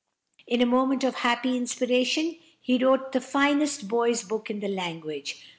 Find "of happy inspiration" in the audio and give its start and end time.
1.03-2.35